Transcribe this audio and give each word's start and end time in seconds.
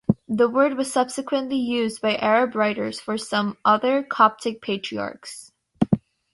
The 0.27 0.49
word 0.49 0.77
was 0.77 0.91
subsequently 0.91 1.57
used 1.59 2.01
by 2.01 2.15
Arab 2.15 2.55
writers 2.55 2.99
for 2.99 3.19
some 3.19 3.55
other 3.63 4.01
Coptic 4.01 4.59
Patriarchs. 4.59 5.51